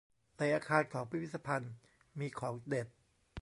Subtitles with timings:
[0.37, 1.73] ในอาคารพิพิธภัณฑ์
[2.19, 2.87] มีของเด็ด